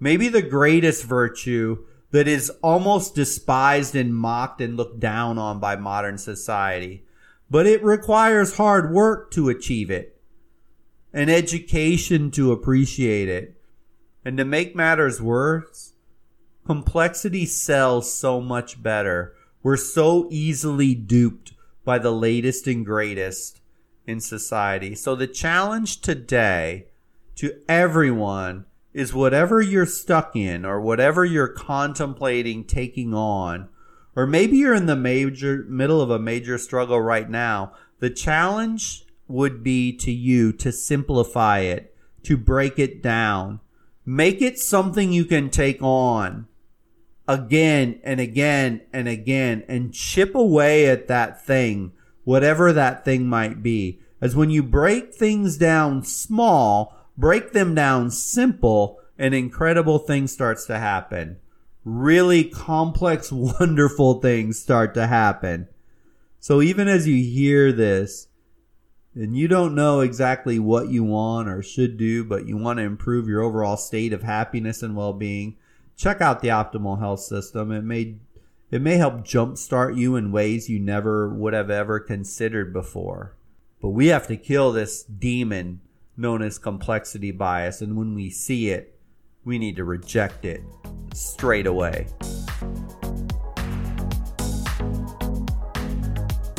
maybe 0.00 0.28
the 0.28 0.42
greatest 0.42 1.04
virtue 1.04 1.84
that 2.10 2.26
is 2.26 2.50
almost 2.60 3.14
despised 3.14 3.94
and 3.94 4.16
mocked 4.16 4.60
and 4.60 4.76
looked 4.76 4.98
down 4.98 5.38
on 5.38 5.60
by 5.60 5.76
modern 5.76 6.18
society 6.18 7.04
but 7.50 7.66
it 7.66 7.82
requires 7.82 8.56
hard 8.56 8.92
work 8.92 9.30
to 9.32 9.48
achieve 9.48 9.90
it, 9.90 10.20
an 11.12 11.28
education 11.28 12.30
to 12.32 12.52
appreciate 12.52 13.28
it. 13.28 13.60
And 14.24 14.38
to 14.38 14.44
make 14.44 14.74
matters 14.74 15.20
worse, 15.20 15.92
complexity 16.66 17.44
sells 17.44 18.12
so 18.12 18.40
much 18.40 18.82
better. 18.82 19.34
We're 19.62 19.76
so 19.76 20.28
easily 20.30 20.94
duped 20.94 21.52
by 21.84 21.98
the 21.98 22.12
latest 22.12 22.66
and 22.66 22.84
greatest 22.84 23.60
in 24.06 24.20
society. 24.20 24.94
So 24.94 25.14
the 25.14 25.26
challenge 25.26 26.00
today 26.00 26.86
to 27.36 27.60
everyone 27.68 28.66
is 28.92 29.12
whatever 29.12 29.60
you're 29.60 29.86
stuck 29.86 30.36
in 30.36 30.64
or 30.64 30.80
whatever 30.80 31.24
you're 31.24 31.48
contemplating 31.48 32.64
taking 32.64 33.12
on 33.12 33.68
or 34.16 34.26
maybe 34.26 34.56
you're 34.56 34.74
in 34.74 34.86
the 34.86 34.96
major 34.96 35.64
middle 35.68 36.00
of 36.00 36.10
a 36.10 36.18
major 36.18 36.58
struggle 36.58 37.00
right 37.00 37.28
now. 37.28 37.72
The 37.98 38.10
challenge 38.10 39.04
would 39.26 39.62
be 39.62 39.96
to 39.96 40.12
you 40.12 40.52
to 40.52 40.70
simplify 40.70 41.60
it, 41.60 41.96
to 42.24 42.36
break 42.36 42.78
it 42.78 43.02
down, 43.02 43.60
make 44.04 44.42
it 44.42 44.58
something 44.58 45.12
you 45.12 45.24
can 45.24 45.50
take 45.50 45.82
on 45.82 46.46
again 47.26 47.98
and 48.04 48.20
again 48.20 48.82
and 48.92 49.08
again 49.08 49.64
and 49.66 49.94
chip 49.94 50.34
away 50.34 50.86
at 50.86 51.08
that 51.08 51.44
thing, 51.44 51.92
whatever 52.24 52.72
that 52.72 53.04
thing 53.04 53.26
might 53.26 53.62
be. 53.62 54.00
As 54.20 54.36
when 54.36 54.50
you 54.50 54.62
break 54.62 55.14
things 55.14 55.56
down 55.56 56.02
small, 56.04 56.96
break 57.16 57.52
them 57.52 57.74
down 57.74 58.10
simple, 58.10 58.98
an 59.18 59.32
incredible 59.32 59.98
thing 59.98 60.26
starts 60.26 60.66
to 60.66 60.78
happen 60.78 61.38
really 61.84 62.44
complex, 62.44 63.30
wonderful 63.32 64.20
things 64.20 64.58
start 64.58 64.94
to 64.94 65.06
happen. 65.06 65.68
So 66.40 66.60
even 66.60 66.88
as 66.88 67.06
you 67.06 67.22
hear 67.22 67.72
this, 67.72 68.28
and 69.14 69.36
you 69.36 69.46
don't 69.46 69.76
know 69.76 70.00
exactly 70.00 70.58
what 70.58 70.88
you 70.88 71.04
want 71.04 71.48
or 71.48 71.62
should 71.62 71.96
do, 71.96 72.24
but 72.24 72.48
you 72.48 72.56
want 72.56 72.78
to 72.78 72.84
improve 72.84 73.28
your 73.28 73.42
overall 73.42 73.76
state 73.76 74.12
of 74.12 74.24
happiness 74.24 74.82
and 74.82 74.96
well-being, 74.96 75.56
check 75.96 76.20
out 76.20 76.42
the 76.42 76.48
optimal 76.48 76.98
health 76.98 77.20
system. 77.20 77.70
It 77.70 77.82
may 77.82 78.16
it 78.70 78.82
may 78.82 78.96
help 78.96 79.18
jumpstart 79.18 79.96
you 79.96 80.16
in 80.16 80.32
ways 80.32 80.68
you 80.68 80.80
never 80.80 81.28
would 81.28 81.52
have 81.52 81.70
ever 81.70 82.00
considered 82.00 82.72
before. 82.72 83.36
But 83.80 83.90
we 83.90 84.08
have 84.08 84.26
to 84.26 84.36
kill 84.36 84.72
this 84.72 85.04
demon 85.04 85.80
known 86.16 86.42
as 86.42 86.58
complexity 86.58 87.30
bias, 87.30 87.80
and 87.80 87.96
when 87.96 88.14
we 88.14 88.30
see 88.30 88.70
it, 88.70 88.93
we 89.44 89.58
need 89.58 89.76
to 89.76 89.84
reject 89.84 90.44
it 90.44 90.62
straight 91.12 91.66
away. 91.66 92.06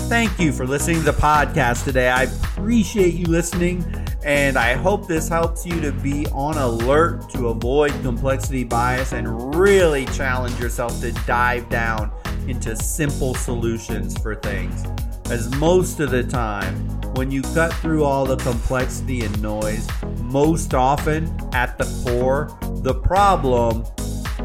Thank 0.07 0.39
you 0.39 0.51
for 0.51 0.67
listening 0.67 0.97
to 0.97 1.03
the 1.03 1.13
podcast 1.13 1.83
today. 1.83 2.09
I 2.09 2.23
appreciate 2.23 3.15
you 3.15 3.25
listening, 3.25 3.83
and 4.23 4.55
I 4.55 4.73
hope 4.73 5.07
this 5.07 5.27
helps 5.27 5.65
you 5.65 5.81
to 5.81 5.91
be 5.91 6.27
on 6.27 6.57
alert 6.57 7.27
to 7.31 7.47
avoid 7.47 7.91
complexity 8.03 8.63
bias 8.63 9.13
and 9.13 9.55
really 9.55 10.05
challenge 10.05 10.59
yourself 10.59 11.01
to 11.01 11.11
dive 11.25 11.67
down 11.69 12.11
into 12.47 12.75
simple 12.75 13.33
solutions 13.33 14.15
for 14.19 14.35
things. 14.35 14.85
As 15.31 15.49
most 15.55 15.99
of 15.99 16.11
the 16.11 16.23
time, 16.23 16.75
when 17.15 17.31
you 17.31 17.41
cut 17.41 17.73
through 17.73 18.03
all 18.03 18.25
the 18.25 18.37
complexity 18.37 19.25
and 19.25 19.41
noise, 19.41 19.87
most 20.35 20.73
often 20.73 21.33
at 21.53 21.77
the 21.77 21.85
core, 22.03 22.49
the 22.81 22.93
problem 22.93 23.85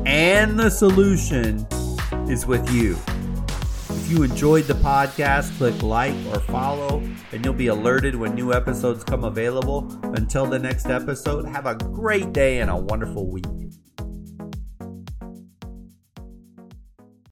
and 0.06 0.56
the 0.56 0.70
solution 0.70 1.66
is 2.28 2.46
with 2.46 2.70
you. 2.70 2.96
If 3.98 4.08
you 4.08 4.22
enjoyed 4.22 4.66
the 4.66 4.74
podcast, 4.74 5.58
click 5.58 5.82
like 5.82 6.14
or 6.28 6.38
follow, 6.42 7.02
and 7.32 7.44
you'll 7.44 7.54
be 7.54 7.66
alerted 7.66 8.14
when 8.14 8.36
new 8.36 8.52
episodes 8.52 9.02
come 9.02 9.24
available. 9.24 9.90
Until 10.14 10.46
the 10.46 10.60
next 10.60 10.86
episode, 10.86 11.44
have 11.46 11.66
a 11.66 11.74
great 11.74 12.32
day 12.32 12.60
and 12.60 12.70
a 12.70 12.76
wonderful 12.76 13.28
week. 13.28 13.46